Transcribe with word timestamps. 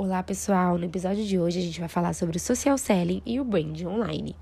Olá 0.00 0.22
pessoal, 0.22 0.78
no 0.78 0.84
episódio 0.84 1.24
de 1.24 1.40
hoje 1.40 1.58
a 1.58 1.62
gente 1.62 1.80
vai 1.80 1.88
falar 1.88 2.14
sobre 2.14 2.36
o 2.36 2.40
social 2.40 2.78
selling 2.78 3.20
e 3.26 3.40
o 3.40 3.44
brand 3.44 3.82
online. 3.82 4.36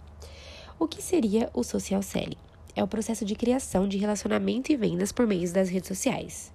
O 0.79 0.87
que 0.87 1.01
seria 1.01 1.49
o 1.55 1.65
social 1.65 2.03
selling? 2.03 2.37
É 2.75 2.85
o 2.85 2.87
processo 2.87 3.25
de 3.25 3.35
criação 3.35 3.89
de 3.89 3.97
relacionamento 3.97 4.71
e 4.71 4.77
vendas 4.77 5.13
por 5.13 5.27
meio 5.27 5.51
das 5.51 5.71
redes 5.71 5.89
sociais. 5.89 6.53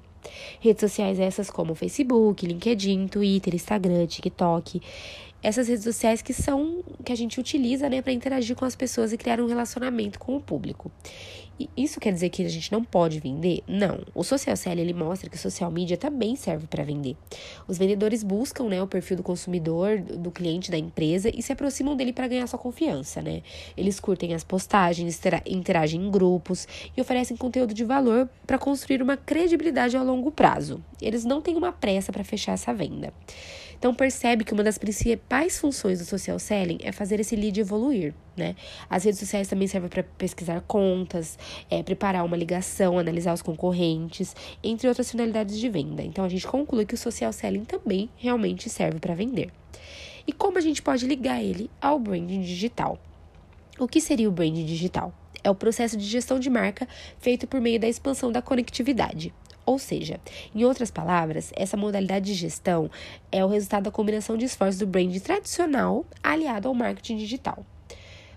Redes 0.59 0.81
sociais 0.81 1.19
essas 1.19 1.49
como 1.49 1.73
Facebook, 1.73 2.45
LinkedIn, 2.45 3.07
Twitter, 3.07 3.55
Instagram, 3.55 4.05
TikTok 4.05 4.79
essas 5.43 5.67
redes 5.67 5.83
sociais 5.83 6.21
que 6.21 6.33
são 6.33 6.83
que 7.03 7.11
a 7.11 7.15
gente 7.15 7.39
utiliza, 7.39 7.89
né, 7.89 8.01
para 8.01 8.11
interagir 8.11 8.55
com 8.55 8.65
as 8.65 8.75
pessoas 8.75 9.11
e 9.11 9.17
criar 9.17 9.41
um 9.41 9.47
relacionamento 9.47 10.19
com 10.19 10.35
o 10.35 10.41
público. 10.41 10.91
Isso 11.75 11.99
quer 11.99 12.13
dizer 12.13 12.29
que 12.29 12.45
a 12.45 12.49
gente 12.49 12.71
não 12.71 12.83
pode 12.83 13.19
vender? 13.19 13.63
Não. 13.67 13.99
O 14.13 14.23
social 14.23 14.55
selling 14.55 14.81
ele 14.81 14.93
mostra 14.93 15.29
que 15.29 15.35
o 15.35 15.39
social 15.39 15.71
media 15.71 15.97
também 15.97 16.35
serve 16.35 16.67
para 16.67 16.83
vender. 16.83 17.15
Os 17.67 17.77
vendedores 17.77 18.23
buscam, 18.23 18.65
né, 18.65 18.81
o 18.81 18.87
perfil 18.87 19.17
do 19.17 19.23
consumidor, 19.23 19.99
do 19.99 20.31
cliente 20.31 20.71
da 20.71 20.77
empresa 20.77 21.29
e 21.33 21.41
se 21.41 21.51
aproximam 21.51 21.95
dele 21.95 22.13
para 22.13 22.27
ganhar 22.27 22.47
sua 22.47 22.59
confiança, 22.59 23.21
né? 23.21 23.41
Eles 23.75 23.99
curtem 23.99 24.33
as 24.33 24.43
postagens, 24.43 25.19
interagem 25.45 26.01
em 26.01 26.11
grupos 26.11 26.67
e 26.95 27.01
oferecem 27.01 27.37
conteúdo 27.37 27.73
de 27.73 27.83
valor 27.83 28.29
para 28.45 28.57
construir 28.57 29.01
uma 29.01 29.17
credibilidade 29.17 29.97
a 29.97 30.03
longo 30.03 30.31
prazo. 30.31 30.83
Eles 31.01 31.25
não 31.25 31.41
têm 31.41 31.55
uma 31.55 31.71
pressa 31.71 32.11
para 32.11 32.23
fechar 32.23 32.53
essa 32.53 32.73
venda. 32.73 33.13
Então 33.81 33.95
percebe 33.95 34.43
que 34.43 34.53
uma 34.53 34.63
das 34.63 34.77
principais 34.77 35.57
funções 35.57 35.97
do 35.97 36.05
social 36.05 36.37
selling 36.37 36.77
é 36.83 36.91
fazer 36.91 37.19
esse 37.19 37.35
lead 37.35 37.59
evoluir, 37.59 38.13
né? 38.37 38.55
As 38.87 39.05
redes 39.05 39.19
sociais 39.19 39.47
também 39.47 39.67
servem 39.67 39.89
para 39.89 40.03
pesquisar 40.03 40.61
contas, 40.67 41.35
é, 41.67 41.81
preparar 41.81 42.23
uma 42.23 42.37
ligação, 42.37 42.99
analisar 42.99 43.33
os 43.33 43.41
concorrentes, 43.41 44.35
entre 44.63 44.87
outras 44.87 45.09
finalidades 45.09 45.59
de 45.59 45.67
venda. 45.67 46.03
Então 46.03 46.23
a 46.23 46.29
gente 46.29 46.45
conclui 46.45 46.85
que 46.85 46.93
o 46.93 46.97
social 46.97 47.33
selling 47.33 47.65
também 47.65 48.07
realmente 48.17 48.69
serve 48.69 48.99
para 48.99 49.15
vender. 49.15 49.49
E 50.27 50.31
como 50.31 50.59
a 50.59 50.61
gente 50.61 50.79
pode 50.79 51.07
ligar 51.07 51.41
ele 51.41 51.67
ao 51.81 51.97
branding 51.97 52.41
digital? 52.41 52.99
O 53.79 53.87
que 53.87 53.99
seria 53.99 54.29
o 54.29 54.31
branding 54.31 54.63
digital? 54.63 55.11
É 55.43 55.49
o 55.49 55.55
processo 55.55 55.97
de 55.97 56.05
gestão 56.05 56.37
de 56.37 56.51
marca 56.51 56.87
feito 57.17 57.47
por 57.47 57.59
meio 57.59 57.79
da 57.79 57.87
expansão 57.87 58.31
da 58.31 58.43
conectividade. 58.43 59.33
Ou 59.71 59.79
seja, 59.79 60.19
em 60.53 60.65
outras 60.65 60.91
palavras, 60.91 61.49
essa 61.55 61.77
modalidade 61.77 62.25
de 62.25 62.33
gestão 62.33 62.91
é 63.31 63.43
o 63.45 63.47
resultado 63.47 63.83
da 63.83 63.91
combinação 63.91 64.35
de 64.35 64.43
esforços 64.43 64.79
do 64.79 64.85
brand 64.85 65.17
tradicional 65.19 66.05
aliado 66.21 66.67
ao 66.67 66.73
marketing 66.73 67.15
digital. 67.15 67.65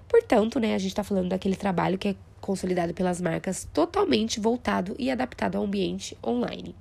Portanto, 0.08 0.60
né, 0.60 0.76
a 0.76 0.78
gente 0.78 0.92
está 0.92 1.02
falando 1.02 1.30
daquele 1.30 1.56
trabalho 1.56 1.98
que 1.98 2.10
é 2.10 2.14
consolidado 2.40 2.94
pelas 2.94 3.20
marcas 3.20 3.66
totalmente 3.72 4.38
voltado 4.38 4.94
e 4.96 5.10
adaptado 5.10 5.56
ao 5.56 5.64
ambiente 5.64 6.16
online 6.24 6.72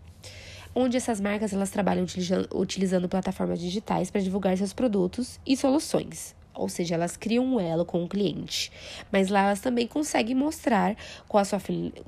onde 0.76 0.98
essas 0.98 1.22
marcas 1.22 1.54
elas 1.54 1.70
trabalham 1.70 2.04
utilizando 2.56 3.08
plataformas 3.08 3.60
digitais 3.60 4.10
para 4.10 4.22
divulgar 4.22 4.58
seus 4.58 4.74
produtos 4.74 5.40
e 5.46 5.56
soluções 5.56 6.36
ou 6.54 6.70
seja, 6.70 6.96
elas 6.96 7.18
criam 7.18 7.46
um 7.46 7.60
elo 7.60 7.86
com 7.86 8.04
o 8.04 8.08
cliente, 8.08 8.72
mas 9.12 9.30
lá 9.30 9.44
elas 9.44 9.60
também 9.60 9.88
conseguem 9.88 10.36
mostrar 10.36 10.96
qual 11.28 11.42
a 11.42 11.46
sua, 11.46 11.62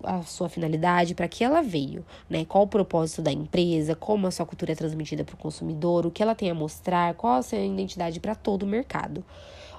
a 0.04 0.22
sua 0.24 0.50
finalidade, 0.50 1.16
para 1.16 1.28
que 1.28 1.44
ela 1.44 1.62
veio, 1.62 2.06
né? 2.30 2.46
Qual 2.46 2.64
o 2.64 2.68
propósito 2.68 3.22
da 3.22 3.32
empresa, 3.32 3.96
como 3.96 4.28
a 4.28 4.32
sua 4.32 4.46
cultura 4.46 4.72
é 4.72 4.76
transmitida 4.76 5.24
para 5.24 5.36
o 5.36 5.38
consumidor, 5.38 6.06
o 6.06 6.12
que 6.12 6.22
ela 6.22 6.36
tem 6.36 6.50
a 6.50 6.56
mostrar, 6.56 7.14
qual 7.16 7.34
a 7.34 7.44
sua 7.44 7.60
identidade 7.60 8.20
para 8.20 8.36
todo 8.36 8.64
o 8.64 8.68
mercado. 8.68 9.24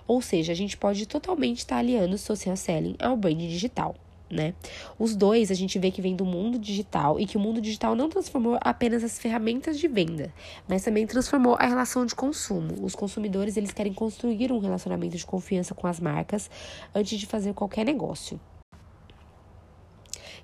Ou 0.07 0.23
seja, 0.23 0.53
a 0.53 0.57
gente 0.57 0.77
pode 0.77 1.07
totalmente 1.07 1.59
estar 1.59 1.79
aliando 1.79 2.15
o 2.15 2.19
social 2.19 2.57
selling 2.57 2.97
ao 3.01 3.17
brand 3.17 3.39
digital 3.39 3.95
né? 4.31 4.55
Os 4.99 5.15
dois 5.15 5.51
a 5.51 5.55
gente 5.55 5.79
vê 5.79 5.91
que 5.91 6.03
vem 6.03 6.17
do 6.17 6.25
mundo 6.25 6.59
digital 6.59 7.19
e 7.19 7.27
que 7.27 7.37
o 7.37 7.41
mundo 7.41 7.61
digital 7.61 7.95
não 7.95 8.09
transformou 8.09 8.59
apenas 8.61 9.05
as 9.05 9.19
ferramentas 9.19 9.79
de 9.79 9.89
venda, 9.89 10.33
mas 10.69 10.83
também 10.83 11.07
transformou 11.07 11.57
a 11.59 11.67
relação 11.67 12.05
de 12.05 12.15
consumo. 12.15 12.85
Os 12.85 12.95
consumidores 12.95 13.57
eles 13.57 13.73
querem 13.73 13.93
construir 13.93 14.53
um 14.53 14.59
relacionamento 14.59 15.17
de 15.17 15.27
confiança 15.27 15.75
com 15.75 15.87
as 15.87 16.01
marcas 16.01 16.51
antes 16.95 17.19
de 17.19 17.27
fazer 17.27 17.55
qualquer 17.55 17.85
negócio. 17.85 18.41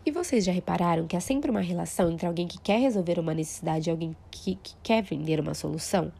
E 0.05 0.11
vocês 0.11 0.45
já 0.45 0.51
repararam 0.51 1.07
que 1.07 1.17
há 1.17 1.21
sempre 1.21 1.49
uma 1.49 1.61
relação 1.61 2.11
entre 2.11 2.27
alguém 2.27 2.49
que 2.49 2.59
quer 2.59 2.81
resolver 2.81 3.21
uma 3.21 3.33
necessidade 3.33 3.89
e 3.89 3.91
alguém 3.91 4.17
que, 4.33 4.57
que 4.57 4.75
quer 4.83 5.01
vender 5.01 5.39
uma 5.39 5.55
solução? 5.55 6.13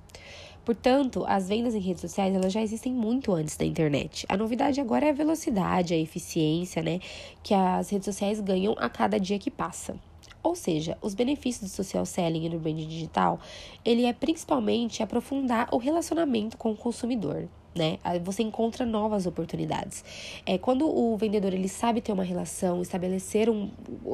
Portanto, 0.65 1.25
as 1.27 1.49
vendas 1.49 1.75
em 1.75 1.81
redes 1.81 2.01
sociais 2.01 2.35
elas 2.35 2.53
já 2.53 2.63
existem 2.63 2.93
muito 2.93 3.33
antes 3.33 3.57
da 3.57 3.65
internet. 3.65 4.25
A 4.29 4.37
novidade 4.37 4.81
agora 4.81 5.07
é 5.07 5.11
a 5.11 5.13
velocidade, 5.13 5.95
a 5.95 5.99
eficiência, 5.99 6.83
né, 6.83 7.01
que 7.43 7.53
as 7.53 7.91
redes 7.91 8.05
sociais 8.05 8.41
ganham 8.41 8.75
a 8.79 8.89
cada 8.89 9.19
dia 9.19 9.39
que 9.39 9.51
passa. 9.51 9.97
Ou 10.43 10.57
seja, 10.57 10.99
os 11.01 11.15
benefícios 11.15 11.71
do 11.71 11.75
social 11.75 12.05
selling 12.05 12.47
e 12.47 12.49
do 12.49 12.59
branding 12.59 12.89
digital, 12.89 13.39
ele 13.85 14.05
é 14.05 14.13
principalmente 14.13 15.03
aprofundar 15.03 15.69
o 15.73 15.79
relacionamento 15.79 16.57
com 16.57 16.73
o 16.73 16.77
consumidor, 16.77 17.49
né? 17.75 17.99
Você 18.25 18.43
encontra 18.43 18.85
novas 18.85 19.25
oportunidades. 19.25 20.05
É 20.45 20.59
quando 20.59 20.85
o 20.87 21.17
vendedor 21.17 21.55
ele 21.55 21.69
sabe 21.69 22.01
ter 22.01 22.13
uma 22.13 22.25
relação, 22.25 22.83
estabelecer 22.83 23.49
um, 23.49 23.71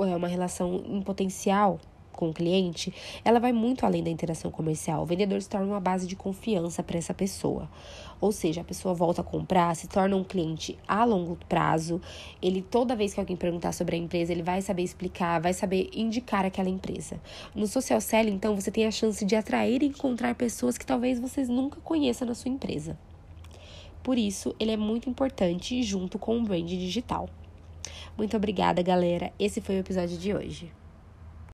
é, 0.06 0.16
uma 0.16 0.28
relação 0.28 0.82
em 0.87 1.00
potencial 1.00 1.81
com 2.19 2.31
o 2.31 2.34
cliente, 2.34 2.93
ela 3.25 3.39
vai 3.39 3.53
muito 3.53 3.87
além 3.87 4.03
da 4.03 4.11
interação 4.11 4.51
comercial. 4.51 5.03
O 5.03 5.06
vendedor 5.06 5.41
se 5.41 5.49
torna 5.49 5.69
uma 5.69 5.79
base 5.79 6.05
de 6.05 6.17
confiança 6.17 6.83
para 6.83 6.99
essa 6.99 7.15
pessoa. 7.15 7.71
Ou 8.21 8.33
seja, 8.33 8.62
a 8.62 8.65
pessoa 8.65 8.93
volta 8.93 9.21
a 9.21 9.25
comprar, 9.25 9.77
se 9.77 9.87
torna 9.87 10.17
um 10.17 10.25
cliente 10.25 10.77
a 10.89 11.05
longo 11.05 11.39
prazo. 11.49 12.01
Ele 12.43 12.61
toda 12.61 12.97
vez 12.97 13.15
que 13.15 13.21
alguém 13.21 13.37
perguntar 13.37 13.71
sobre 13.71 13.95
a 13.95 13.99
empresa, 13.99 14.33
ele 14.33 14.43
vai 14.43 14.61
saber 14.61 14.83
explicar, 14.83 15.41
vai 15.41 15.55
saber 15.55 15.91
indicar 15.95 16.45
aquela 16.45 16.69
empresa. 16.69 17.21
No 17.55 17.69
social 17.69 18.01
selling, 18.01 18.33
então, 18.33 18.56
você 18.56 18.73
tem 18.73 18.85
a 18.85 18.91
chance 18.91 19.25
de 19.25 19.37
atrair 19.37 19.85
e 19.85 19.87
encontrar 19.87 20.35
pessoas 20.35 20.77
que 20.77 20.85
talvez 20.85 21.21
vocês 21.21 21.49
nunca 21.49 21.81
conheçam 21.83 22.27
na 22.27 22.35
sua 22.35 22.50
empresa. 22.50 22.99
Por 24.03 24.19
isso, 24.19 24.53
ele 24.59 24.73
é 24.73 24.77
muito 24.77 25.09
importante 25.09 25.81
junto 25.85 26.19
com 26.19 26.37
o 26.37 26.43
brand 26.43 26.67
digital. 26.67 27.29
Muito 28.17 28.37
obrigada, 28.37 28.83
galera. 28.83 29.33
Esse 29.39 29.61
foi 29.61 29.77
o 29.77 29.81
episódio 29.81 30.19
de 30.19 30.35
hoje. 30.35 30.73